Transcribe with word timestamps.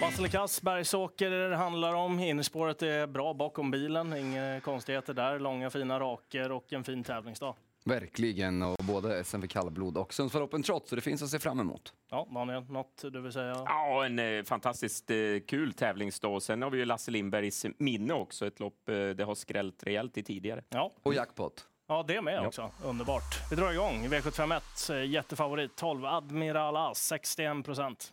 Basilikas, 0.00 0.62
Bergsåker 0.62 1.30
det 1.30 1.56
handlar 1.56 1.94
om. 1.94 2.18
Innerspåret 2.20 2.82
är 2.82 3.06
bra 3.06 3.34
bakom 3.34 3.70
bilen. 3.70 4.16
Inga 4.16 4.60
konstigheter 4.60 5.14
där. 5.14 5.38
Långa 5.38 5.70
fina 5.70 6.00
raker 6.00 6.52
och 6.52 6.72
en 6.72 6.84
fin 6.84 7.04
tävlingsdag. 7.04 7.54
Verkligen, 7.84 8.62
och 8.62 8.76
både 8.84 9.24
SM 9.24 9.40
för 9.40 9.46
kallblod 9.48 9.96
och 9.96 10.14
Sundsvall 10.14 10.42
Open 10.42 10.62
Trot, 10.62 10.88
så 10.88 10.94
det 10.96 11.00
finns 11.00 11.22
att 11.22 11.28
se 11.30 11.38
fram 11.38 11.60
emot. 11.60 11.92
Ja, 12.10 12.28
Daniel, 12.34 12.62
något 12.70 13.04
du 13.12 13.20
vill 13.20 13.32
säga? 13.32 13.52
Ja, 13.66 14.04
en 14.06 14.18
eh, 14.18 14.42
fantastiskt 14.44 15.10
eh, 15.10 15.16
kul 15.48 15.72
tävlingsdag. 15.72 16.42
Sen 16.42 16.62
har 16.62 16.70
vi 16.70 16.78
ju 16.78 16.84
Lasse 16.84 17.10
Lindbergs 17.10 17.66
minne 17.78 18.14
också, 18.14 18.46
ett 18.46 18.60
lopp 18.60 18.88
eh, 18.88 18.94
det 18.94 19.24
har 19.24 19.34
skrällt 19.34 19.82
rejält 19.84 20.18
i 20.18 20.22
tidigare. 20.22 20.62
Ja, 20.68 20.92
Och 21.02 21.14
jackpot. 21.14 21.64
ja 21.88 22.04
det 22.08 22.22
med 22.22 22.46
också. 22.46 22.70
Underbart. 22.84 23.50
Vi 23.50 23.56
drar 23.56 23.72
igång. 23.72 24.06
V751, 24.06 24.92
eh, 24.94 25.04
jättefavorit 25.10 25.76
12, 25.76 26.04
Admiral 26.04 26.76
As, 26.76 26.98
61 27.06 27.64
procent. 27.64 28.12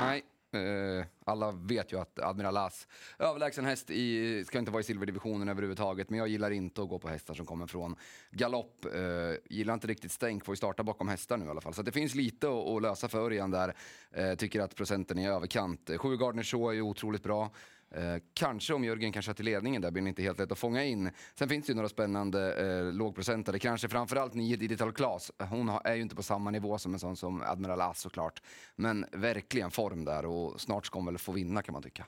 Nej, 0.00 0.22
Eh, 0.54 1.04
alla 1.24 1.52
vet 1.52 1.92
ju 1.92 2.00
att 2.00 2.18
Admiral 2.18 2.56
As, 2.56 2.88
överlägsen 3.18 3.64
häst, 3.64 3.90
i, 3.90 4.44
ska 4.44 4.58
inte 4.58 4.70
vara 4.70 4.80
i 4.80 4.84
silverdivisionen 4.84 5.48
överhuvudtaget, 5.48 6.10
men 6.10 6.18
jag 6.18 6.28
gillar 6.28 6.50
inte 6.50 6.82
att 6.82 6.88
gå 6.88 6.98
på 6.98 7.08
hästar 7.08 7.34
som 7.34 7.46
kommer 7.46 7.66
från 7.66 7.96
galopp. 8.30 8.84
Eh, 8.94 9.54
gillar 9.54 9.74
inte 9.74 9.86
riktigt 9.86 10.12
stänk, 10.12 10.44
får 10.44 10.52
ju 10.52 10.56
starta 10.56 10.82
bakom 10.82 11.08
hästar 11.08 11.36
nu 11.36 11.46
i 11.46 11.48
alla 11.48 11.60
fall. 11.60 11.74
Så 11.74 11.82
det 11.82 11.92
finns 11.92 12.14
lite 12.14 12.48
att, 12.48 12.68
att 12.68 12.82
lösa 12.82 13.08
för 13.08 13.18
Örjan 13.18 13.50
där. 13.50 13.74
Eh, 14.10 14.34
tycker 14.34 14.60
att 14.60 14.74
procenten 14.74 15.18
är 15.18 15.22
i 15.22 15.32
överkant. 15.32 15.90
Sju 15.96 16.16
Gardner 16.16 16.42
Shaw 16.42 16.70
är 16.70 16.74
ju 16.74 16.82
otroligt 16.82 17.22
bra. 17.22 17.50
Eh, 17.96 18.16
kanske 18.34 18.74
om 18.74 18.84
Jörgen 18.84 19.12
kan 19.12 19.22
köra 19.22 19.34
till 19.34 19.44
ledningen 19.44 19.82
där 19.82 19.90
blir 19.90 20.02
det 20.02 20.08
inte 20.08 20.22
helt 20.22 20.38
lätt 20.38 20.52
att 20.52 20.58
fånga 20.58 20.84
in. 20.84 21.10
Sen 21.34 21.48
finns 21.48 21.66
det 21.66 21.70
ju 21.70 21.74
några 21.74 21.88
spännande 21.88 22.54
eh, 22.54 22.92
lågprocentare, 22.92 23.58
kanske 23.58 23.88
framförallt 23.88 24.34
nio 24.34 24.56
Digital 24.56 24.92
Class. 24.92 25.32
Hon 25.38 25.68
har, 25.68 25.80
är 25.84 25.94
ju 25.94 26.02
inte 26.02 26.16
på 26.16 26.22
samma 26.22 26.50
nivå 26.50 26.78
som 26.78 26.94
en 26.94 27.00
sån 27.00 27.16
som 27.16 27.42
Admiral 27.42 27.80
As 27.80 28.00
såklart. 28.00 28.42
Men 28.76 29.06
verkligen 29.12 29.70
form 29.70 30.04
där 30.04 30.26
och 30.26 30.60
snart 30.60 30.86
ska 30.86 30.98
hon 30.98 31.06
väl 31.06 31.18
få 31.18 31.32
vinna 31.32 31.62
kan 31.62 31.72
man 31.72 31.82
tycka. 31.82 32.06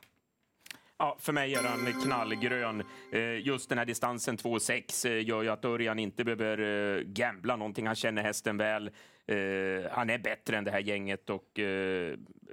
Ja, 0.98 1.16
för 1.20 1.33
mig 1.33 1.55
är 1.55 1.62
han 1.62 2.02
knallgrön. 2.02 2.83
Eh, 3.12 3.47
just 3.47 3.69
den 3.69 3.78
här 3.78 3.84
distansen 3.84 4.36
2,6 4.36 5.06
eh, 5.06 5.27
gör 5.27 5.42
ju 5.42 5.48
att 5.48 5.64
Örjan 5.64 5.98
inte 5.98 6.25
behöver 6.25 6.58
eh, 6.58 7.02
gambla 7.02 7.56
någonting. 7.56 7.86
Han 7.86 7.97
känner 7.97 8.22
hästen 8.22 8.56
väl. 8.56 8.91
Han 9.91 10.11
är 10.11 10.19
bättre 10.19 10.56
än 10.56 10.64
det 10.64 10.70
här 10.70 10.80
gänget 10.80 11.30
och 11.30 11.50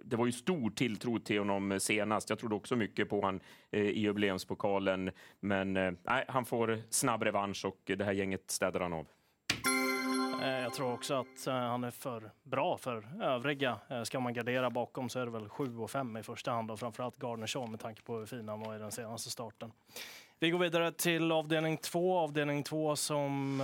det 0.04 0.16
var 0.16 0.26
ju 0.26 0.32
stor 0.32 0.70
tilltro 0.70 1.20
till 1.20 1.40
honom 1.40 1.80
senast. 1.80 2.30
Jag 2.30 2.40
trodde 2.40 2.56
också 2.56 2.76
mycket 2.76 3.10
på 3.10 3.22
han 3.22 3.40
i 3.72 4.00
jubileumspokalen. 4.00 5.12
Men 5.40 5.74
nej, 5.74 6.26
han 6.28 6.46
får 6.46 6.82
snabb 6.90 7.24
revansch 7.24 7.66
och 7.66 7.82
det 7.98 8.04
här 8.04 8.12
gänget 8.12 8.52
städar 8.52 8.80
han 8.80 8.94
av. 8.94 9.08
Eh, 10.44 10.50
jag 10.50 10.74
tror 10.74 10.94
också 10.94 11.14
att 11.14 11.48
eh, 11.48 11.54
han 11.54 11.84
är 11.84 11.92
för 11.92 12.32
bra 12.44 12.78
för 12.78 13.08
övriga. 13.22 13.80
Eh, 13.90 14.04
ska 14.04 14.20
man 14.20 14.34
gardera 14.34 14.70
bakom 14.70 15.10
så 15.10 15.20
är 15.20 15.26
det 15.26 15.32
väl 15.32 15.50
7 15.50 15.78
och 15.78 15.92
5 15.92 16.18
i 16.18 16.24
första 16.24 16.52
hand 16.52 16.72
och 16.72 16.80
framförallt 16.80 17.18
Gardner 17.18 17.68
med 17.68 17.80
tanke 17.80 18.02
på 18.02 18.18
hur 18.18 18.26
fin 18.26 18.50
han 18.50 18.60
var 18.60 18.76
i 18.76 18.80
den 18.80 18.92
senaste 18.92 19.30
starten. 19.30 19.72
Vi 20.40 20.50
går 20.50 20.60
vidare 20.60 20.92
till 20.92 21.32
avdelning 21.32 21.78
2. 21.78 22.18
Avdelning 22.18 22.64
2 22.64 22.96
som 22.96 23.62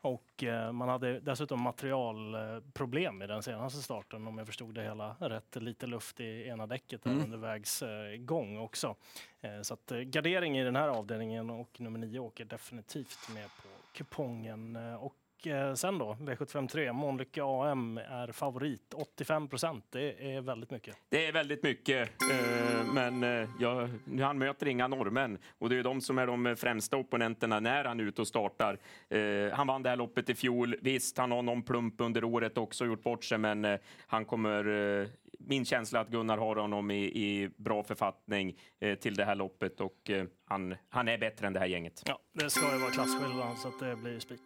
Och 0.00 0.44
eh, 0.44 0.72
man 0.72 0.88
hade 0.88 1.20
dessutom 1.20 1.60
materialproblem 1.60 3.22
i 3.22 3.26
den 3.26 3.42
senaste 3.42 3.82
starten 3.82 4.26
om 4.26 4.38
jag 4.38 4.46
förstod 4.46 4.74
det 4.74 4.82
hela 4.82 5.16
rätt. 5.20 5.56
Lite 5.56 5.86
luft 5.86 6.20
i 6.20 6.48
ena 6.48 6.66
däcket 6.66 7.02
där 7.02 7.10
under 7.10 7.38
vägs 7.38 7.82
eh, 7.82 8.16
gång 8.16 8.58
också. 8.58 8.96
Eh, 9.40 9.62
så 9.62 9.74
att 9.74 9.90
gardering 9.90 10.58
i 10.58 10.64
den 10.64 10.76
här 10.76 10.88
avdelningen 10.88 11.50
och 11.50 11.80
nummer 11.80 11.98
9 11.98 12.18
åker 12.18 12.44
definitivt 12.44 13.28
med 13.34 13.44
på 13.44 13.68
kupongen. 13.92 14.76
Eh, 14.76 15.04
och 15.36 15.46
eh, 15.46 15.74
sen 15.74 15.98
då, 15.98 16.16
V753, 16.20 16.92
Månlycke 16.92 17.40
AM 17.44 17.98
är 17.98 18.32
favorit. 18.32 18.94
85 18.94 19.48
procent, 19.48 19.84
det 19.90 20.34
är 20.34 20.40
väldigt 20.40 20.70
mycket. 20.70 20.96
Det 21.08 21.26
är 21.26 21.32
väldigt 21.32 21.62
mycket, 21.62 22.08
eh, 22.30 22.92
men 22.94 23.22
eh, 23.22 23.48
ja, 23.60 23.88
han 24.20 24.38
möter 24.38 24.68
inga 24.68 24.88
norrmän 24.88 25.38
och 25.58 25.68
det 25.68 25.78
är 25.78 25.82
de 25.82 26.00
som 26.00 26.18
är 26.18 26.26
de 26.26 26.56
främsta 26.56 26.96
opponenterna 26.96 27.60
när 27.60 27.84
han 27.84 28.00
är 28.00 28.04
ute 28.04 28.20
och 28.20 28.28
startar. 28.28 28.78
Eh, 29.08 29.52
han 29.52 29.66
vann 29.66 29.82
det 29.82 29.88
här 29.88 29.96
loppet 29.96 30.30
i 30.30 30.34
fjol. 30.34 30.76
Visst, 30.82 31.18
han 31.18 31.32
har 31.32 31.42
någon 31.42 31.62
plump 31.62 32.00
under 32.00 32.24
året 32.24 32.58
också 32.58 32.86
gjort 32.86 33.02
bort 33.02 33.24
sig, 33.24 33.38
men 33.38 33.78
han 34.06 34.24
kommer... 34.24 35.26
Min 35.38 35.64
känsla 35.64 36.00
att 36.00 36.08
Gunnar 36.08 36.38
har 36.38 36.56
honom 36.56 36.90
i, 36.90 37.04
i 37.04 37.50
bra 37.56 37.82
författning 37.82 38.58
eh, 38.80 38.94
till 38.94 39.14
det 39.14 39.24
här 39.24 39.34
loppet 39.34 39.80
och 39.80 40.10
eh, 40.10 40.24
han, 40.44 40.74
han 40.88 41.08
är 41.08 41.18
bättre 41.18 41.46
än 41.46 41.52
det 41.52 41.60
här 41.60 41.66
gänget. 41.66 42.02
Ja, 42.06 42.18
det 42.32 42.50
ska 42.50 42.72
ju 42.72 42.78
vara 42.78 42.90
klasskillnad 42.90 43.58
så 43.58 43.68
att 43.68 43.80
det 43.80 43.96
blir 43.96 44.18
spik. 44.18 44.40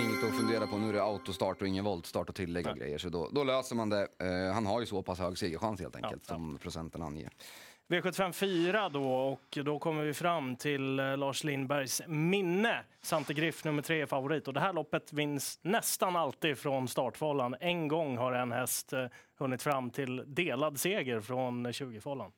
Inget 0.00 0.24
att 0.24 0.36
fundera 0.36 0.66
på, 0.66 0.76
nu 0.78 0.88
är 0.88 0.92
det 0.92 1.02
autostart 1.02 1.62
och 1.62 1.68
ingen 1.68 1.84
voltstart 1.84 2.28
och 2.28 2.34
tillägg 2.34 2.66
och 2.66 2.76
grejer, 2.76 2.98
så 2.98 3.08
då, 3.08 3.28
då 3.32 3.44
löser 3.44 3.76
man 3.76 3.88
det. 3.90 4.08
Eh, 4.18 4.54
han 4.54 4.66
har 4.66 4.80
ju 4.80 4.86
så 4.86 5.02
pass 5.02 5.18
hög 5.18 5.38
segerchans 5.38 5.80
helt 5.80 5.96
enkelt, 5.96 6.12
Ja, 6.28 6.34
ja. 6.34 6.34
som 6.34 6.58
procenten 6.58 7.02
anger. 7.02 7.30
V75 7.88 8.32
4 8.32 8.88
då 8.88 9.14
och 9.14 9.58
då 9.64 9.78
kommer 9.78 10.04
vi 10.04 10.14
fram 10.14 10.56
till 10.56 10.98
eh, 10.98 11.16
Lars 11.16 11.44
Lindbergs 11.44 12.02
minne. 12.06 12.80
Sante 13.02 13.34
Griff 13.34 13.64
nummer 13.64 13.82
tre 13.82 14.00
är 14.00 14.06
favorit 14.06 14.48
och 14.48 14.54
det 14.54 14.60
här 14.60 14.72
loppet 14.72 15.12
vinns 15.12 15.58
nästan 15.62 16.16
alltid 16.16 16.58
från 16.58 16.88
startfållan. 16.88 17.56
En 17.60 17.88
gång 17.88 18.16
har 18.16 18.32
en 18.32 18.52
häst 18.52 18.92
eh, 18.92 19.06
hunnit 19.38 19.62
fram 19.62 19.90
till 19.90 20.24
delad 20.26 20.80
seger 20.80 21.20
från 21.20 21.66
20-fållan. 21.66 22.32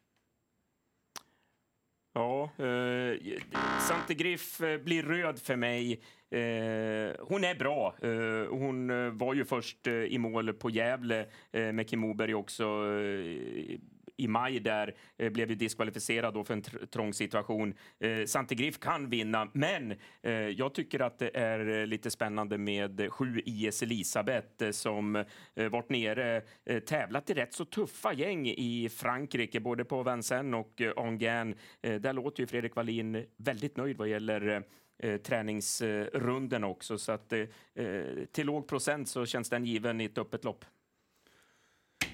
Ja, 2.16 2.50
eh, 2.58 3.38
Sante 3.80 4.14
Griff 4.14 4.60
eh, 4.60 4.78
blir 4.78 5.02
röd 5.02 5.38
för 5.38 5.56
mig. 5.56 5.92
Eh, 6.30 7.16
hon 7.20 7.44
är 7.44 7.58
bra. 7.58 7.94
Eh, 8.02 8.48
hon 8.50 8.90
eh, 8.90 9.10
var 9.10 9.34
ju 9.34 9.44
först 9.44 9.86
eh, 9.86 9.92
i 9.94 10.18
mål 10.18 10.52
på 10.52 10.70
Gävle 10.70 11.26
eh, 11.52 11.72
med 11.72 11.88
Kim 11.88 12.00
Moberg 12.00 12.34
också 12.34 12.64
eh, 12.64 13.78
i 14.16 14.28
maj 14.28 14.60
där 14.60 14.94
eh, 15.18 15.30
blev 15.30 15.50
ju 15.50 15.54
diskvalificerad 15.54 16.34
då 16.34 16.44
för 16.44 16.54
en 16.54 16.62
trång 16.90 17.14
situation. 17.14 17.74
Eh, 18.00 18.24
Sante 18.26 18.54
Griff 18.54 18.78
kan 18.78 19.10
vinna, 19.10 19.48
men 19.52 19.94
eh, 20.22 20.32
jag 20.32 20.74
tycker 20.74 21.00
att 21.00 21.18
det 21.18 21.36
är 21.36 21.80
eh, 21.80 21.86
lite 21.86 22.10
spännande 22.10 22.58
med 22.58 23.12
sju 23.12 23.42
IS 23.44 23.82
Elisabeth 23.82 24.64
eh, 24.64 24.70
som 24.70 25.16
eh, 25.16 25.68
varit 25.68 25.88
nere, 25.88 26.42
eh, 26.64 26.78
tävlat 26.78 27.30
i 27.30 27.34
rätt 27.34 27.54
så 27.54 27.64
tuffa 27.64 28.12
gäng 28.12 28.48
i 28.48 28.88
Frankrike, 28.88 29.60
både 29.60 29.84
på 29.84 30.02
Vincennes 30.02 30.66
och 30.66 30.80
eh, 30.80 30.92
Angers. 30.96 31.56
Eh, 31.82 32.00
där 32.00 32.12
låter 32.12 32.40
ju 32.40 32.46
Fredrik 32.46 32.76
Wallin 32.76 33.26
väldigt 33.36 33.76
nöjd 33.76 33.96
vad 33.96 34.08
gäller 34.08 34.48
eh, 34.48 34.62
eh 35.10 35.16
träningsrunden 35.16 36.64
också, 36.64 36.98
så 36.98 37.12
att 37.12 37.32
eh, 37.32 37.44
till 38.32 38.46
låg 38.46 38.68
procent 38.68 39.08
så 39.08 39.26
känns 39.26 39.50
den 39.50 39.64
given 39.64 40.00
i 40.00 40.04
ett 40.04 40.18
öppet 40.18 40.44
lopp. 40.44 40.64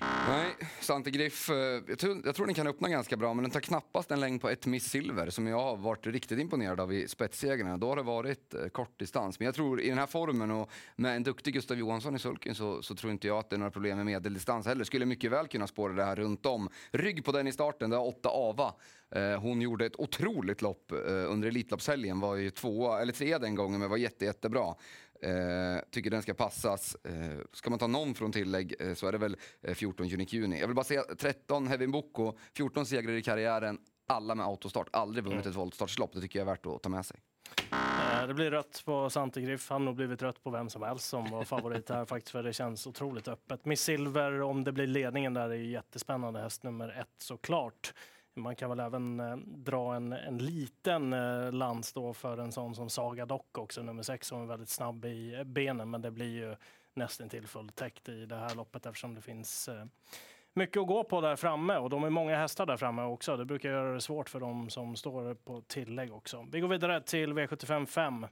Nej, 0.00 0.56
Svante 0.80 1.10
Griff... 1.10 1.50
Eh, 1.50 1.56
jag 1.88 1.98
tror, 1.98 2.20
jag 2.24 2.34
tror 2.34 2.46
den 2.46 2.54
kan 2.54 2.66
öppna 2.66 2.88
ganska 2.88 3.16
bra, 3.16 3.34
men 3.34 3.42
den 3.42 3.50
tar 3.50 3.60
knappast 3.60 4.10
en 4.10 4.20
längd 4.20 4.40
på 4.40 4.48
ett 4.48 4.66
miss 4.66 4.90
silver 4.90 5.30
som 5.30 5.46
jag 5.46 5.60
har 5.60 5.76
varit 5.76 6.06
riktigt 6.06 6.38
imponerad 6.38 6.80
av 6.80 6.92
i 6.92 7.08
spetssegrarna. 7.08 7.76
Då 7.76 7.88
har 7.88 7.96
det 7.96 8.02
varit 8.02 8.54
eh, 8.54 8.68
kort 8.68 8.98
distans. 8.98 9.38
Men 9.38 9.46
jag 9.46 9.54
tror 9.54 9.80
i 9.80 9.88
den 9.88 9.98
här 9.98 10.06
formen 10.06 10.50
och 10.50 10.70
med 10.96 11.16
en 11.16 11.22
duktig 11.22 11.54
Gustav 11.54 11.78
Johansson 11.78 12.16
i 12.16 12.18
sulken 12.18 12.54
så, 12.54 12.82
så 12.82 12.94
tror 12.94 13.12
inte 13.12 13.26
jag 13.26 13.38
att 13.38 13.50
det 13.50 13.56
är 13.56 13.58
några 13.58 13.70
problem 13.70 13.96
med 13.96 14.06
medeldistans 14.06 14.66
heller. 14.66 14.84
Skulle 14.84 15.06
mycket 15.06 15.30
väl 15.30 15.48
kunna 15.48 15.66
spåra 15.66 15.92
det 15.92 16.04
här 16.04 16.16
runt 16.16 16.46
om. 16.46 16.68
Rygg 16.90 17.24
på 17.24 17.32
den 17.32 17.46
i 17.46 17.52
starten, 17.52 17.90
det 17.90 17.96
har 17.96 18.06
åtta 18.06 18.28
Ava. 18.28 18.74
Eh, 19.10 19.40
hon 19.40 19.60
gjorde 19.60 19.86
ett 19.86 20.00
otroligt 20.00 20.62
lopp 20.62 20.92
eh, 20.92 21.32
under 21.32 21.48
Elitloppshelgen, 21.48 22.20
var 22.20 22.36
ju 22.36 22.50
tvåa, 22.50 23.02
eller 23.02 23.12
trea 23.12 23.38
den 23.38 23.54
gången, 23.54 23.80
men 23.80 23.90
var 23.90 23.96
jätte, 23.96 24.24
jättebra. 24.24 24.74
Eh, 25.22 25.82
tycker 25.90 26.10
den 26.10 26.22
ska 26.22 26.34
passas. 26.34 26.96
Eh, 27.04 27.40
ska 27.52 27.70
man 27.70 27.78
ta 27.78 27.86
någon 27.86 28.14
från 28.14 28.32
tillägg 28.32 28.74
eh, 28.80 28.94
så 28.94 29.06
är 29.06 29.12
det 29.12 29.18
väl 29.18 29.36
14 29.74 30.06
eh, 30.06 30.14
Unique 30.14 30.36
Juni. 30.36 30.60
Jag 30.60 30.66
vill 30.66 30.76
bara 30.76 30.84
säga 30.84 31.02
13 31.18 31.66
Hevin 31.66 31.90
Boko, 31.90 32.32
14 32.56 32.86
segrar 32.86 33.12
i 33.12 33.22
karriären, 33.22 33.78
alla 34.06 34.34
med 34.34 34.46
autostart. 34.46 34.88
Aldrig 34.92 35.24
vunnit 35.24 35.40
mm. 35.40 35.50
ett 35.50 35.56
voltstartslopp. 35.56 36.12
Det 36.12 36.20
tycker 36.20 36.38
jag 36.38 36.48
är 36.48 36.52
värt 36.52 36.66
att 36.66 36.82
ta 36.82 36.88
med 36.88 37.06
sig. 37.06 37.20
Eh, 37.72 38.26
det 38.26 38.34
blir 38.34 38.50
rött 38.50 38.82
på 38.84 39.10
Santegriff. 39.10 39.70
Han 39.70 39.80
har 39.80 39.86
nog 39.86 39.96
blivit 39.96 40.22
rött 40.22 40.42
på 40.42 40.50
vem 40.50 40.70
som 40.70 40.82
helst 40.82 41.08
som 41.08 41.30
var 41.30 41.44
favorit 41.44 41.88
här 41.88 42.04
faktiskt, 42.06 42.30
för 42.30 42.42
det 42.42 42.52
känns 42.52 42.86
otroligt 42.86 43.28
öppet. 43.28 43.64
Miss 43.64 43.80
Silver, 43.80 44.42
om 44.42 44.64
det 44.64 44.72
blir 44.72 44.86
ledningen 44.86 45.34
där, 45.34 45.50
är 45.50 45.54
jättespännande. 45.54 46.40
Häst 46.40 46.62
nummer 46.62 46.88
ett 46.88 47.22
såklart. 47.22 47.94
Man 48.34 48.56
kan 48.56 48.70
väl 48.70 48.80
även 48.80 49.20
eh, 49.20 49.36
dra 49.36 49.94
en, 49.94 50.12
en 50.12 50.38
liten 50.38 51.12
eh, 51.12 51.52
lans 51.52 51.92
då 51.92 52.14
för 52.14 52.38
en 52.38 52.52
sån 52.52 52.74
som 52.74 52.90
Saga 52.90 53.26
Dock 53.26 53.58
också, 53.58 53.82
nummer 53.82 54.02
sex, 54.02 54.26
som 54.26 54.42
är 54.42 54.46
väldigt 54.46 54.68
snabb 54.68 55.04
i 55.04 55.34
eh, 55.34 55.44
benen. 55.44 55.90
Men 55.90 56.02
det 56.02 56.10
blir 56.10 56.34
ju 56.34 56.56
nästan 56.94 57.28
till 57.28 57.46
fulltäckt 57.46 58.08
i 58.08 58.26
det 58.26 58.36
här 58.36 58.54
loppet 58.54 58.86
eftersom 58.86 59.14
det 59.14 59.20
finns 59.20 59.68
eh, 59.68 59.84
mycket 60.52 60.80
att 60.80 60.86
gå 60.86 61.04
på 61.04 61.20
där 61.20 61.36
framme 61.36 61.76
och 61.76 61.90
de 61.90 62.04
är 62.04 62.10
många 62.10 62.36
hästar 62.36 62.66
där 62.66 62.76
framme 62.76 63.02
också. 63.02 63.36
Det 63.36 63.44
brukar 63.44 63.68
göra 63.68 63.94
det 63.94 64.00
svårt 64.00 64.28
för 64.28 64.40
dem 64.40 64.70
som 64.70 64.96
står 64.96 65.34
på 65.34 65.60
tillägg 65.60 66.12
också. 66.12 66.46
Vi 66.52 66.60
går 66.60 66.68
vidare 66.68 67.00
till 67.00 67.32
V75 67.32 67.86
5 67.86 68.26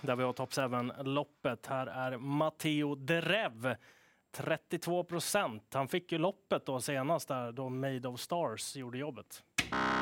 där 0.00 0.16
vi 0.16 0.22
har 0.22 0.32
Top 0.32 0.50
7-loppet. 0.50 1.66
Här 1.66 1.86
är 1.86 2.16
Matteo 2.16 2.94
Derev 2.94 3.76
32 4.30 5.04
procent. 5.04 5.74
Han 5.74 5.88
fick 5.88 6.12
ju 6.12 6.18
loppet 6.18 6.66
då 6.66 6.80
senast 6.80 7.28
där 7.28 7.52
då 7.52 7.68
Made 7.68 8.08
of 8.08 8.20
Stars 8.20 8.76
gjorde 8.76 8.98
jobbet. 8.98 9.44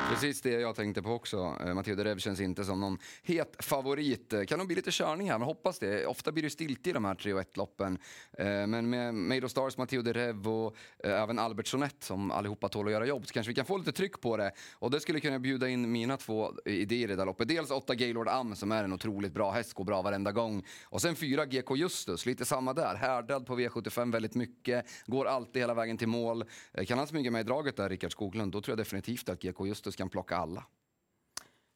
Precis 0.09 0.41
det 0.41 0.49
jag 0.49 0.75
tänkte 0.75 1.01
på 1.01 1.11
också. 1.11 1.55
Eh, 1.65 1.73
Matteo 1.73 1.95
Derev 1.95 2.17
känns 2.17 2.39
inte 2.39 2.63
som 2.63 2.79
någon 2.79 2.97
het 3.23 3.55
favorit. 3.59 4.33
Eh, 4.33 4.43
kan 4.43 4.59
nog 4.59 4.67
bli 4.67 4.75
lite 4.75 4.91
körning 4.91 5.31
här, 5.31 5.37
men 5.37 5.45
hoppas 5.45 5.79
det. 5.79 6.05
Ofta 6.05 6.31
blir 6.31 6.43
det 6.43 6.49
stilt 6.49 6.87
i 6.87 6.91
de 6.91 7.05
här 7.05 7.15
3 7.15 7.33
1-loppen. 7.33 7.97
Eh, 8.37 8.45
men 8.45 8.89
med 8.89 9.13
Made 9.13 9.45
of 9.45 9.51
Stars, 9.51 9.77
Matteo 9.77 10.01
Derev 10.01 10.47
och 10.47 10.75
även 11.03 11.39
Albert 11.39 11.67
Sonett 11.67 12.03
som 12.03 12.31
allihopa 12.31 12.69
tål 12.69 12.85
att 12.85 12.91
göra 12.91 13.05
jobb 13.05 13.27
så 13.27 13.33
kanske 13.33 13.49
vi 13.49 13.55
kan 13.55 13.65
få 13.65 13.77
lite 13.77 13.91
tryck 13.91 14.21
på 14.21 14.37
det. 14.37 14.51
Och 14.73 14.91
det 14.91 14.99
skulle 14.99 15.19
kunna 15.19 15.39
bjuda 15.39 15.69
in 15.69 15.91
mina 15.91 16.17
två 16.17 16.53
idéer 16.65 17.11
i 17.11 17.15
det 17.15 17.21
här 17.21 17.25
loppet. 17.25 17.47
Dels 17.47 17.71
8 17.71 17.95
Gaylord 17.95 18.27
Am 18.27 18.55
som 18.55 18.71
är 18.71 18.83
en 18.83 18.93
otroligt 18.93 19.33
bra 19.33 19.51
häst, 19.51 19.73
går 19.73 19.83
bra 19.83 20.01
varenda 20.01 20.31
gång. 20.31 20.65
Och 20.83 21.01
sen 21.01 21.15
4 21.15 21.45
GK 21.45 21.75
Justus, 21.75 22.25
lite 22.25 22.45
samma 22.45 22.73
där. 22.73 22.95
Härdad 22.95 23.45
på 23.45 23.59
V75 23.59 24.11
väldigt 24.11 24.35
mycket, 24.35 24.85
går 25.05 25.25
alltid 25.25 25.61
hela 25.61 25.73
vägen 25.73 25.97
till 25.97 26.07
mål. 26.07 26.45
Kan 26.87 26.97
han 26.97 27.07
smyga 27.07 27.31
med 27.31 27.41
i 27.41 27.43
draget 27.43 27.77
där, 27.77 27.89
Rickard 27.89 28.11
Skoglund, 28.11 28.51
då 28.51 28.61
tror 28.61 28.71
jag 28.71 28.77
definitivt 28.77 29.29
att 29.29 29.41
GK 29.41 29.67
Justus 29.67 29.98
kan 29.99 30.09
plocka 30.09 30.35
alla. 30.35 30.63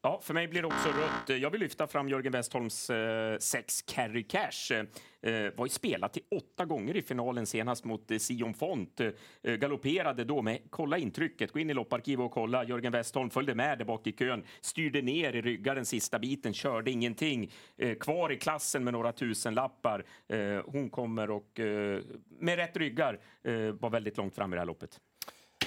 Ja, 0.05 0.19
för 0.23 0.33
mig 0.33 0.47
blir 0.47 0.61
det 0.61 0.67
också 0.67 0.89
rött. 0.89 1.39
Jag 1.41 1.49
vill 1.49 1.59
lyfta 1.59 1.87
fram 1.87 2.09
Jörgen 2.09 2.31
Westholms 2.31 2.89
eh, 2.89 3.37
sex 3.37 3.81
Carry 3.81 4.23
Cash. 4.23 4.71
Eh, 4.71 4.79
eh 5.33 5.53
var 5.55 5.65
ju 5.65 5.69
spelat 5.69 6.13
till 6.13 6.23
åtta 6.35 6.65
gånger 6.65 6.95
i 6.97 7.01
finalen 7.01 7.45
senast 7.45 7.83
mot 7.85 8.11
eh, 8.11 8.17
Sion 8.17 8.53
Font. 8.53 8.99
Eh, 8.99 9.53
galopperade 9.53 10.23
då 10.23 10.41
med, 10.41 10.59
kolla 10.69 10.97
intrycket, 10.97 11.51
gå 11.51 11.59
in 11.59 11.69
i 11.69 11.73
lopparkivet 11.73 12.25
och 12.25 12.31
kolla. 12.31 12.63
Jörgen 12.63 12.91
Westholm 12.91 13.29
följde 13.29 13.55
med 13.55 13.77
där 13.77 13.85
bak 13.85 14.07
i 14.07 14.11
kön, 14.11 14.43
styrde 14.61 15.01
ner 15.01 15.35
i 15.35 15.41
ryggar 15.41 15.75
den 15.75 15.85
sista 15.85 16.19
biten, 16.19 16.53
körde 16.53 16.91
ingenting. 16.91 17.51
Eh, 17.77 17.97
kvar 17.97 18.31
i 18.31 18.37
klassen 18.37 18.83
med 18.83 18.93
några 18.93 19.11
tusen 19.11 19.53
lappar. 19.53 20.05
Eh, 20.27 20.61
hon 20.65 20.89
kommer 20.89 21.29
och 21.29 21.59
eh, 21.59 22.01
med 22.39 22.55
rätt 22.55 22.77
ryggar 22.77 23.19
eh, 23.43 23.53
var 23.53 23.89
väldigt 23.89 24.17
långt 24.17 24.35
fram 24.35 24.53
i 24.53 24.55
det 24.55 24.61
här 24.61 24.65
loppet. 24.65 24.99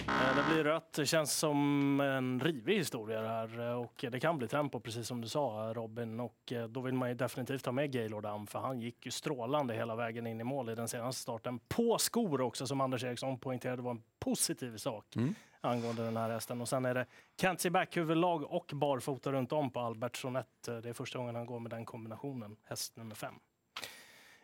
Eh, 0.09 0.37
det 0.37 0.55
blir 0.55 0.65
rött. 0.65 0.93
Det 0.93 1.07
känns 1.07 1.33
som 1.33 2.01
en 2.01 2.41
rivig 2.41 2.77
historia 2.77 3.21
det 3.21 3.29
här 3.29 3.61
eh, 3.61 3.81
och 3.81 4.05
det 4.11 4.21
kan 4.21 4.39
bli 4.39 4.49
tempo 4.49 4.81
precis 4.81 5.07
som 5.07 5.21
du 5.21 5.29
sa 5.29 5.73
Robin 5.75 6.21
och 6.21 6.53
eh, 6.53 6.69
då 6.69 6.81
vill 6.81 6.95
man 6.95 7.09
ju 7.09 7.15
definitivt 7.15 7.67
ha 7.67 7.73
med 7.73 7.93
Gaylord 7.93 8.27
Am 8.27 8.47
för 8.47 8.59
han 8.59 8.81
gick 8.81 9.07
ju 9.07 9.11
strålande 9.11 9.75
hela 9.75 9.97
vägen 9.97 10.27
in 10.27 10.41
i 10.41 10.45
mål 10.45 10.71
i 10.71 10.75
den 10.75 10.89
senaste 10.89 11.23
starten. 11.23 11.59
På 11.59 11.99
skor 11.99 12.41
också 12.41 12.67
som 12.67 12.81
Anders 12.81 13.05
Eriksson 13.05 13.39
poängterade 13.39 13.83
var 13.83 13.91
en 13.91 14.03
positiv 14.19 14.77
sak 14.77 15.17
mm. 15.17 15.35
angående 15.61 16.05
den 16.05 16.17
här 16.17 16.31
hästen. 16.31 16.61
Och 16.61 16.69
sen 16.69 16.85
är 16.85 16.95
det 16.95 17.07
Canty 17.37 17.71
Back 17.71 17.97
huvudlag 17.97 18.53
och 18.53 18.71
barfota 18.75 19.33
runt 19.33 19.53
om 19.53 19.71
på 19.71 19.81
Albert 19.81 20.17
Sonett. 20.17 20.47
Det 20.65 20.89
är 20.89 20.93
första 20.93 21.19
gången 21.19 21.35
han 21.35 21.47
går 21.47 21.61
med 21.61 21.71
den 21.71 21.85
kombinationen, 21.85 22.57
häst 22.65 22.97
nummer 22.97 23.15
fem. 23.15 23.35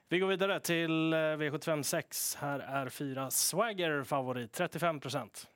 Vi 0.08 0.18
går 0.18 0.28
vidare 0.28 0.60
till 0.60 1.14
V75 1.14 1.82
6. 1.82 2.34
Här 2.34 2.58
är 2.58 2.88
fyra 2.88 3.30
Swagger 3.30 4.02
favorit, 4.02 4.52
35 4.52 5.00
procent. 5.00 5.48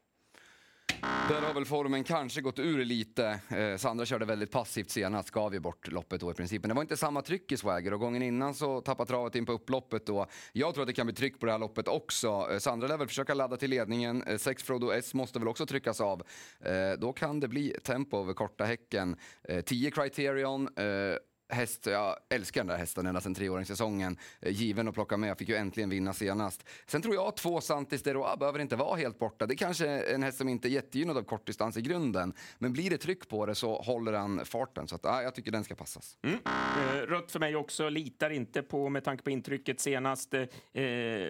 Där 1.03 1.43
har 1.43 1.55
väl 1.55 1.65
formen 1.65 2.05
kanske 2.05 2.41
gått 2.41 2.59
ur 2.59 2.85
lite. 2.85 3.41
Eh, 3.49 3.77
Sandra 3.77 4.07
körde 4.07 4.25
väldigt 4.25 4.51
passivt 4.51 4.91
senast, 4.91 5.31
gav 5.31 5.55
ju 5.55 5.61
bort 5.61 5.89
loppet 5.89 6.21
då 6.21 6.31
i 6.31 6.35
princip. 6.35 6.63
Men 6.63 6.69
det 6.69 6.75
var 6.75 6.83
inte 6.83 6.97
samma 6.97 7.23
tryck 7.23 7.53
i 7.53 7.57
Swagger 7.57 7.93
och 7.93 8.01
gången 8.01 8.23
innan 8.23 8.55
så 8.55 8.81
tappade 8.81 9.09
travet 9.09 9.35
in 9.35 9.47
på 9.47 9.53
upploppet 9.53 10.07
då. 10.07 10.27
Jag 10.53 10.75
tror 10.75 10.83
att 10.83 10.87
det 10.89 10.93
kan 10.93 11.07
bli 11.07 11.15
tryck 11.15 11.41
på 11.41 11.47
det 11.47 11.53
här 11.53 11.59
loppet 11.59 11.89
också. 11.89 12.49
Eh, 12.53 12.59
Sandra 12.59 12.89
lär 12.89 12.97
väl 12.97 13.09
försöka 13.09 13.35
ladda 13.35 13.57
till 13.57 13.71
ledningen. 13.71 14.23
Eh, 14.23 14.39
sex 14.39 14.63
Frodo 14.63 14.93
S 14.93 15.15
måste 15.15 15.39
väl 15.39 15.49
också 15.49 15.67
tryckas 15.67 16.01
av. 16.01 16.23
Eh, 16.61 16.73
då 16.99 17.13
kan 17.13 17.41
det 17.41 17.49
bli 17.49 17.77
tempo 17.85 18.21
över 18.21 18.35
korta 18.35 18.65
häcken. 18.65 19.17
Eh, 19.49 19.61
10 19.61 19.91
Criterion 19.91 20.69
eh, 20.77 21.17
häst, 21.49 21.87
jag 21.87 22.17
älskar 22.29 22.61
den 22.61 22.67
där 22.67 22.77
hästen 22.77 23.07
ända 23.07 23.21
sedan 23.21 23.35
treåringssäsongen. 23.35 24.19
Eh, 24.41 24.53
given 24.53 24.89
att 24.89 24.95
plocka 24.95 25.17
med, 25.17 25.31
jag 25.31 25.39
fick 25.39 25.49
ju 25.49 25.57
äntligen 25.57 25.91
vinna 25.91 26.13
senast. 26.13 26.65
Sen 26.87 27.03
tror 27.03 27.15
jag 27.15 27.27
att 27.27 27.37
två 27.37 27.61
Santis 27.61 28.03
Deroa 28.03 28.37
behöver 28.37 28.59
inte 28.59 28.77
vara 28.77 28.97
helt 28.97 29.19
borta. 29.19 29.47
Det 29.47 29.55
är 29.55 29.57
kanske 29.57 29.87
är 29.87 30.15
en 30.15 30.23
häst 30.23 30.39
som 30.39 30.49
inte 30.49 30.69
är 30.69 30.71
jättegynnad 30.71 31.17
av 31.17 31.23
kortdistans 31.23 31.77
i 31.77 31.83
grunden. 31.83 32.33
Men 32.59 32.73
blir 32.73 32.91
det 32.91 32.99
tryck 32.99 33.29
på 33.29 33.47
det 33.47 33.55
så 33.55 33.83
håller 33.83 34.13
han 34.13 34.45
farten. 34.45 34.89
Så 34.89 34.95
att, 34.95 35.01
ja, 35.05 35.23
jag 35.23 35.35
tycker 35.35 35.51
den 35.51 35.65
ska 35.65 35.75
passas. 35.75 36.19
Mm. 36.23 36.39
Eh, 36.47 37.07
rött 37.07 37.33
för 37.33 37.41
mig 37.41 37.57
också, 37.57 37.89
litar 37.89 38.31
inte 38.31 38.63
på 38.63 38.89
med 38.89 39.05
tanke 39.05 39.25
på 39.25 39.31
intrycket 39.31 39.81
senast. 39.81 40.35
Eh, 40.35 40.45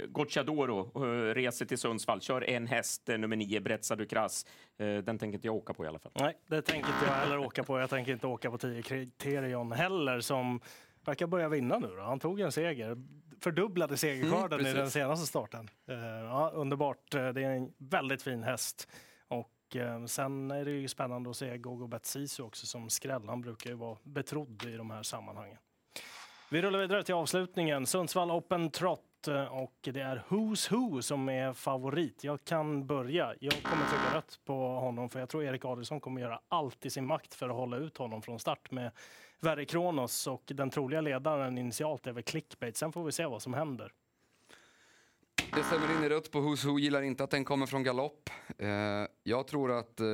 Gocciadoro 0.08 1.04
eh, 1.04 1.34
reser 1.34 1.66
till 1.66 1.78
Sundsvall, 1.78 2.20
kör 2.20 2.50
en 2.50 2.66
häst, 2.66 3.08
eh, 3.08 3.18
nummer 3.18 3.36
nio, 3.36 3.60
Brezza 3.60 3.96
Ducras. 3.96 4.46
Eh, 4.78 4.86
den 4.86 5.18
tänker 5.18 5.34
inte 5.34 5.46
jag 5.48 5.54
åka 5.54 5.74
på 5.74 5.84
i 5.84 5.88
alla 5.88 5.98
fall. 5.98 6.12
Nej, 6.14 6.34
det 6.46 6.62
tänker 6.62 6.88
inte 6.88 7.04
jag 7.06 7.12
heller 7.12 7.38
åka 7.38 7.64
på. 7.64 7.80
Jag 7.80 7.90
tänker 7.90 8.12
inte 8.12 8.26
åka 8.26 8.50
på 8.50 8.58
10 8.58 8.82
Criterion 8.82 9.72
heller 9.72 10.05
som 10.20 10.60
verkar 11.04 11.26
börja 11.26 11.48
vinna 11.48 11.78
nu. 11.78 11.88
Då. 11.96 12.02
Han 12.02 12.20
tog 12.20 12.40
en 12.40 12.52
seger, 12.52 12.96
fördubblade 13.40 13.96
segerskörden 13.96 14.60
mm, 14.60 14.72
i 14.72 14.74
den 14.74 14.90
senaste 14.90 15.26
starten. 15.26 15.70
Uh, 15.90 15.96
ja, 15.98 16.50
underbart. 16.54 17.14
Eh, 17.14 17.28
det 17.28 17.42
är 17.42 17.50
en 17.50 17.72
väldigt 17.78 18.22
fin 18.22 18.42
häst. 18.42 18.88
Och 19.28 19.76
uh, 19.76 20.06
sen 20.06 20.50
är 20.50 20.64
det 20.64 20.70
ju 20.70 20.88
spännande 20.88 21.30
att 21.30 21.36
se 21.36 21.58
Gogo 21.58 21.86
Betsisu 21.86 22.42
också 22.42 22.66
som 22.66 22.90
skräll. 22.90 23.28
Han 23.28 23.40
brukar 23.40 23.70
ju 23.70 23.76
vara 23.76 23.98
betrodd 24.02 24.64
i 24.66 24.76
de 24.76 24.90
här 24.90 25.02
sammanhangen. 25.02 25.58
Vi 26.50 26.62
rullar 26.62 26.78
vidare 26.78 27.02
till 27.02 27.14
avslutningen. 27.14 27.86
Sundsvall 27.86 28.30
Open 28.30 28.70
Trot 28.70 29.28
eh, 29.28 29.44
och 29.44 29.74
det 29.80 30.00
är 30.00 30.22
Who's 30.28 30.72
Who 30.72 31.02
som 31.02 31.28
är 31.28 31.52
favorit. 31.52 32.24
Jag 32.24 32.44
kan 32.44 32.86
börja. 32.86 33.34
Jag 33.40 33.62
kommer 33.62 33.86
trycka 33.86 34.16
rött 34.16 34.40
på 34.44 34.68
honom 34.68 35.10
för 35.10 35.20
jag 35.20 35.28
tror 35.28 35.44
Erik 35.44 35.64
Adielsson 35.64 36.00
kommer 36.00 36.20
göra 36.20 36.40
allt 36.48 36.86
i 36.86 36.90
sin 36.90 37.06
makt 37.06 37.34
för 37.34 37.48
att 37.48 37.54
hålla 37.56 37.76
ut 37.76 37.96
honom 37.96 38.22
från 38.22 38.38
start 38.38 38.70
med 38.70 38.90
Verre 39.40 39.64
Kronos 39.64 40.26
och 40.26 40.42
den 40.46 40.70
troliga 40.70 41.00
ledaren 41.00 41.58
initialt 41.58 42.06
är 42.06 42.12
väl 42.12 42.22
Clickbait. 42.22 42.76
Sen 42.76 42.92
får 42.92 43.04
vi 43.04 43.12
se 43.12 43.26
vad 43.26 43.42
som 43.42 43.54
händer. 43.54 43.92
Det 45.56 45.62
stämmer 45.62 45.96
in 45.96 46.04
i 46.04 46.08
rött 46.08 46.30
på 46.30 46.38
Who's 46.38 46.66
Who, 46.66 46.78
gillar 46.78 47.02
inte 47.02 47.24
att 47.24 47.30
den 47.30 47.44
kommer 47.44 47.66
från 47.66 47.82
galopp. 47.82 48.30
Eh, 48.58 48.68
jag 49.22 49.46
tror 49.46 49.72
att 49.78 50.00
eh, 50.00 50.06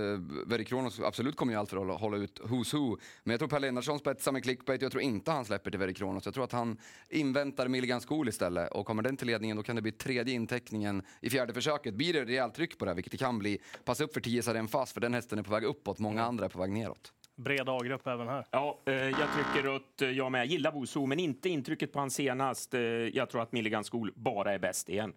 Verre 0.46 0.64
Kronos 0.64 1.00
absolut 1.00 1.36
kommer 1.36 1.52
ju 1.52 1.58
allt 1.58 1.70
för 1.70 1.94
att 1.94 2.00
hålla 2.00 2.16
ut 2.16 2.40
Who's 2.40 2.76
Who. 2.76 2.98
Men 3.24 3.30
jag 3.30 3.40
tror 3.40 3.48
Per 3.48 3.60
Lennartsson 3.60 3.98
spetsar 3.98 4.32
med 4.32 4.42
clickbait, 4.42 4.82
jag 4.82 4.92
tror 4.92 5.02
inte 5.02 5.30
han 5.30 5.44
släpper 5.44 5.70
till 5.70 5.80
Verre 5.80 5.92
Kronos. 5.92 6.24
Jag 6.24 6.34
tror 6.34 6.44
att 6.44 6.52
han 6.52 6.78
inväntar 7.08 7.68
Milligan 7.68 8.00
School 8.00 8.28
istället. 8.28 8.72
Och 8.72 8.86
kommer 8.86 9.02
den 9.02 9.16
till 9.16 9.26
ledningen 9.26 9.56
då 9.56 9.62
kan 9.62 9.76
det 9.76 9.82
bli 9.82 9.92
tredje 9.92 10.34
inteckningen 10.34 11.02
i 11.20 11.30
fjärde 11.30 11.54
försöket. 11.54 11.94
Blir 11.94 12.12
det 12.12 12.24
rejält 12.24 12.54
tryck 12.54 12.78
på 12.78 12.84
det, 12.84 12.94
vilket 12.94 13.12
det 13.12 13.18
kan 13.18 13.38
bli, 13.38 13.58
passa 13.84 14.04
upp 14.04 14.14
för 14.14 14.20
10 14.20 14.42
Saren 14.42 14.68
fast, 14.68 14.92
för 14.92 15.00
den 15.00 15.14
hästen 15.14 15.38
är 15.38 15.42
på 15.42 15.50
väg 15.50 15.64
uppåt, 15.64 15.98
många 15.98 16.24
andra 16.24 16.44
är 16.44 16.48
på 16.48 16.58
väg 16.58 16.72
neråt. 16.72 17.12
Bred 17.36 17.68
A-grupp 17.68 18.06
även 18.06 18.28
här. 18.28 18.46
Ja, 18.50 18.78
eh, 18.86 18.94
jag 18.94 19.28
trycker 19.34 19.68
rött, 19.68 20.16
jag 20.16 20.32
med. 20.32 20.38
Jag 20.38 20.46
gillar 20.46 20.72
Boso, 20.72 21.06
men 21.06 21.18
inte 21.18 21.48
intrycket 21.48 21.92
på 21.92 21.98
hans 21.98 22.14
senast. 22.14 22.74
Eh, 22.74 22.80
jag 22.80 23.30
tror 23.30 23.42
att 23.42 23.52
Milligan 23.52 23.84
School 23.84 24.12
bara 24.16 24.52
är 24.52 24.58
bäst 24.58 24.88
igen. 24.88 25.12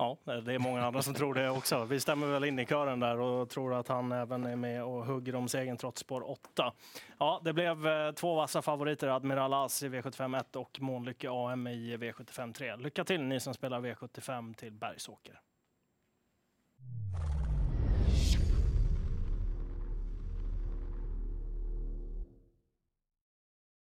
Ja, 0.00 0.16
det 0.24 0.54
är 0.54 0.58
många 0.58 0.86
andra 0.86 1.02
som 1.02 1.14
tror 1.14 1.34
det 1.34 1.50
också. 1.50 1.84
Vi 1.84 2.00
stämmer 2.00 2.26
väl 2.26 2.44
in 2.44 2.58
i 2.58 2.66
kören 2.66 3.00
där 3.00 3.20
och 3.20 3.48
tror 3.48 3.74
att 3.74 3.88
han 3.88 4.12
även 4.12 4.44
är 4.44 4.56
med 4.56 4.84
och 4.84 5.06
hugger 5.06 5.34
om 5.34 5.48
segern 5.48 5.76
trots 5.76 6.00
spår 6.00 6.30
8. 6.30 6.72
Ja, 7.18 7.40
det 7.44 7.52
blev 7.52 7.86
eh, 7.86 8.12
två 8.12 8.34
vassa 8.34 8.62
favoriter, 8.62 9.08
Admiral 9.08 9.54
As 9.54 9.82
i 9.82 9.88
V75 9.88 10.40
1 10.40 10.56
och 10.56 10.80
Månlycke 10.80 11.28
AM 11.30 11.66
i 11.66 11.96
V75 11.96 12.52
3. 12.52 12.76
Lycka 12.76 13.04
till 13.04 13.22
ni 13.22 13.40
som 13.40 13.54
spelar 13.54 13.80
V75 13.80 14.54
till 14.54 14.72
Bergsåker. 14.72 15.40